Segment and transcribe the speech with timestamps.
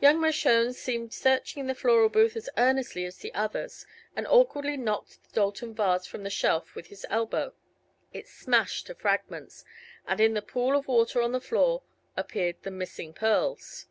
[0.00, 3.84] Young Mershone seemed searching the floral booth as earnestly as the others,
[4.16, 7.52] and awkwardly knocked the Doulton vase from the shelf with his elbow.
[8.14, 9.66] It smashed to fragments
[10.06, 11.82] and in the pool of water on the floor
[12.16, 13.84] appeared the missing pearls.